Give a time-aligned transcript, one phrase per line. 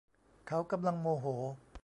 [0.47, 1.25] เขากำลังโมโห